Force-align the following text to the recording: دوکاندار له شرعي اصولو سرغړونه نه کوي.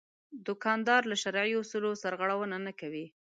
دوکاندار 0.45 1.01
له 1.11 1.15
شرعي 1.23 1.53
اصولو 1.61 1.91
سرغړونه 2.03 2.57
نه 2.65 2.73
کوي. 2.79 3.05